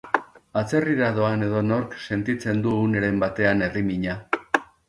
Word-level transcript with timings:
Atzerrira 0.61 1.09
doan 1.19 1.45
edonork 1.49 1.93
sentitzen 2.07 2.65
du 2.65 2.75
uneren 2.89 3.23
batean 3.25 3.65
herrimina. 3.67 4.21